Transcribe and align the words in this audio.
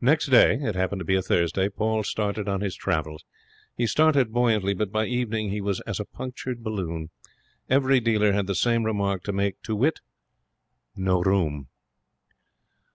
Next 0.00 0.28
day, 0.28 0.54
it 0.62 0.74
happening 0.76 1.00
to 1.00 1.04
be 1.04 1.14
a 1.14 1.20
Thursday, 1.20 1.68
Paul 1.68 2.04
started 2.04 2.48
on 2.48 2.62
his 2.62 2.74
travels. 2.74 3.26
He 3.76 3.86
started 3.86 4.32
buoyantly, 4.32 4.72
but 4.72 4.90
by 4.90 5.04
evening 5.04 5.50
he 5.50 5.60
was 5.60 5.80
as 5.80 6.00
a 6.00 6.06
punctured 6.06 6.62
balloon. 6.64 7.10
Every 7.68 8.00
dealer 8.00 8.32
had 8.32 8.46
the 8.46 8.54
same 8.54 8.84
remark 8.84 9.22
to 9.24 9.32
make 9.34 9.60
to 9.64 9.76
wit, 9.76 10.00
no 10.96 11.20
room. 11.22 11.68